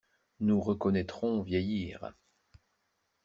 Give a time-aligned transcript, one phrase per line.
[0.39, 2.11] Nous reconnaîtrons vieillir.